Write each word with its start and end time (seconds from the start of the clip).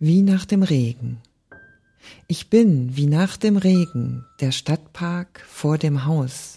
nach 0.00 0.44
dem 0.44 0.62
Regen. 0.62 1.18
Ich 2.28 2.48
bin 2.50 2.96
wie 2.96 3.06
nach 3.06 3.36
dem 3.36 3.56
Regen 3.56 4.24
der 4.40 4.52
Stadtpark 4.52 5.44
vor 5.48 5.78
dem 5.78 6.06
Haus. 6.06 6.56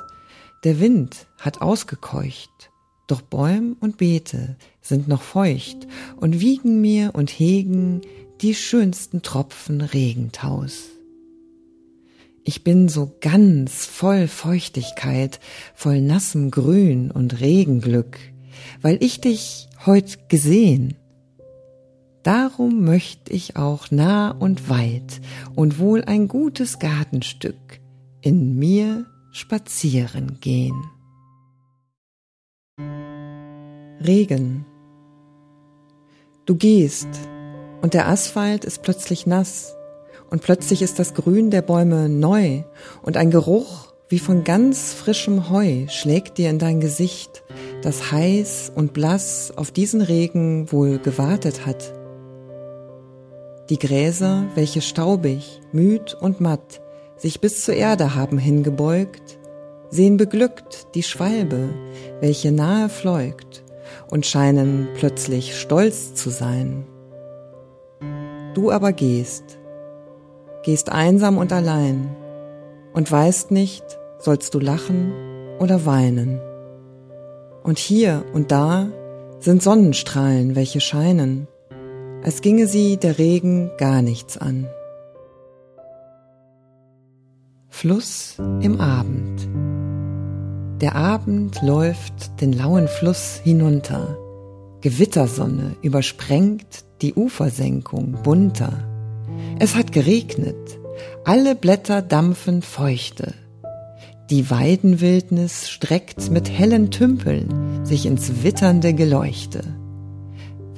Der 0.63 0.79
Wind 0.79 1.27
hat 1.39 1.61
ausgekeucht, 1.61 2.69
doch 3.07 3.21
Bäum 3.21 3.77
und 3.79 3.97
Beete 3.97 4.57
sind 4.81 5.07
noch 5.07 5.23
feucht 5.23 5.87
und 6.17 6.39
wiegen 6.39 6.81
mir 6.81 7.11
und 7.13 7.31
hegen 7.31 8.01
die 8.41 8.53
schönsten 8.53 9.23
Tropfen 9.23 9.81
Regentaus. 9.81 10.89
Ich 12.43 12.63
bin 12.63 12.89
so 12.89 13.15
ganz 13.21 13.85
voll 13.85 14.27
Feuchtigkeit, 14.27 15.39
voll 15.73 16.01
nassem 16.01 16.51
Grün 16.51 17.11
und 17.11 17.39
Regenglück, 17.39 18.19
weil 18.81 19.03
ich 19.03 19.21
dich 19.21 19.67
heut 19.85 20.29
gesehen. 20.29 20.95
Darum 22.23 22.83
möcht 22.83 23.29
ich 23.29 23.55
auch 23.55 23.89
nah 23.89 24.29
und 24.29 24.69
weit 24.69 25.21
und 25.55 25.79
wohl 25.79 26.03
ein 26.03 26.27
gutes 26.27 26.77
Gartenstück 26.77 27.81
in 28.21 28.59
mir 28.59 29.07
spazieren 29.31 30.37
gehen. 30.39 30.83
Regen. 34.05 34.65
Du 36.45 36.55
gehst 36.55 37.07
und 37.81 37.95
der 37.95 38.07
Asphalt 38.07 38.65
ist 38.65 38.83
plötzlich 38.83 39.25
nass 39.25 39.75
und 40.29 40.43
plötzlich 40.43 40.81
ist 40.81 40.99
das 40.99 41.15
Grün 41.15 41.49
der 41.49 41.61
Bäume 41.63 42.07
neu 42.07 42.63
und 43.01 43.17
ein 43.17 43.31
Geruch 43.31 43.93
wie 44.09 44.19
von 44.19 44.43
ganz 44.43 44.93
frischem 44.93 45.49
Heu 45.49 45.87
schlägt 45.87 46.37
dir 46.37 46.49
in 46.49 46.59
dein 46.59 46.81
Gesicht, 46.81 47.43
das 47.81 48.11
heiß 48.11 48.73
und 48.75 48.93
blass 48.93 49.53
auf 49.55 49.71
diesen 49.71 50.01
Regen 50.01 50.71
wohl 50.71 50.99
gewartet 50.99 51.65
hat. 51.65 52.00
Die 53.71 53.79
Gräser, 53.79 54.43
welche 54.53 54.81
staubig, 54.81 55.61
müd 55.71 56.13
und 56.19 56.41
matt 56.41 56.81
sich 57.15 57.39
bis 57.39 57.63
zur 57.63 57.73
Erde 57.73 58.15
haben 58.15 58.37
hingebeugt, 58.37 59.39
sehen 59.89 60.17
beglückt 60.17 60.93
die 60.93 61.03
Schwalbe, 61.03 61.69
welche 62.19 62.51
nahe 62.51 62.89
fläugt, 62.89 63.63
und 64.09 64.25
scheinen 64.25 64.89
plötzlich 64.95 65.57
stolz 65.57 66.13
zu 66.15 66.31
sein. 66.31 66.85
Du 68.55 68.71
aber 68.71 68.91
gehst, 68.91 69.57
gehst 70.63 70.91
einsam 70.91 71.37
und 71.37 71.53
allein 71.53 72.13
und 72.91 73.09
weißt 73.09 73.51
nicht, 73.51 73.85
sollst 74.19 74.53
du 74.53 74.59
lachen 74.59 75.13
oder 75.59 75.85
weinen. 75.85 76.41
Und 77.63 77.79
hier 77.79 78.25
und 78.33 78.51
da 78.51 78.89
sind 79.39 79.63
Sonnenstrahlen, 79.63 80.57
welche 80.57 80.81
scheinen, 80.81 81.47
als 82.23 82.41
ginge 82.41 82.67
sie 82.67 82.97
der 82.97 83.17
Regen 83.17 83.71
gar 83.77 84.01
nichts 84.01 84.37
an. 84.37 84.67
Fluss 87.69 88.35
im 88.61 88.79
Abend. 88.79 89.49
Der 90.81 90.95
Abend 90.95 91.61
läuft 91.61 92.41
den 92.41 92.53
lauen 92.53 92.87
Fluss 92.87 93.39
hinunter. 93.43 94.17
Gewittersonne 94.81 95.75
übersprengt 95.81 96.85
die 97.01 97.13
Ufersenkung 97.13 98.17
bunter. 98.23 98.73
Es 99.59 99.75
hat 99.75 99.91
geregnet, 99.91 100.79
alle 101.23 101.55
Blätter 101.55 102.01
dampfen 102.01 102.61
feuchte. 102.61 103.33
Die 104.29 104.49
Weidenwildnis 104.49 105.69
streckt 105.69 106.31
mit 106.31 106.49
hellen 106.49 106.89
Tümpeln 106.89 107.85
sich 107.85 108.05
ins 108.05 108.43
witternde 108.43 108.93
Geleuchte. 108.93 109.80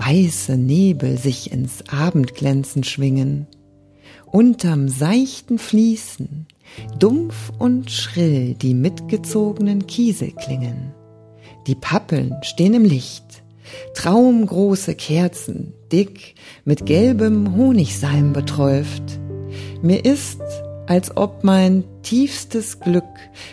Weiße 0.05 0.57
Nebel 0.57 1.17
sich 1.17 1.53
ins 1.53 1.83
Abendglänzen 1.87 2.83
schwingen. 2.83 3.47
Unterm 4.25 4.89
seichten 4.89 5.57
Fließen, 5.57 6.45
dumpf 6.99 7.53
und 7.57 7.89
schrill 7.89 8.53
die 8.55 8.73
mitgezogenen 8.73 9.87
Kiese 9.87 10.31
klingen. 10.31 10.93
Die 11.67 11.75
Pappeln 11.75 12.35
stehen 12.41 12.73
im 12.73 12.83
Licht, 12.83 13.43
traumgroße 13.93 14.95
Kerzen, 14.95 15.71
dick 15.89 16.35
mit 16.65 16.85
gelbem 16.85 17.55
Honigseim 17.55 18.33
beträuft. 18.33 19.21
Mir 19.81 20.03
ist, 20.03 20.41
als 20.85 21.15
ob 21.15 21.45
mein 21.45 21.85
tiefstes 22.01 22.81
Glück 22.81 23.05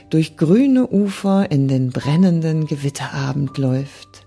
durch 0.09 0.37
grüne 0.37 0.89
Ufer 0.89 1.49
in 1.53 1.69
den 1.69 1.91
brennenden 1.91 2.67
Gewitterabend 2.67 3.57
läuft. 3.57 4.27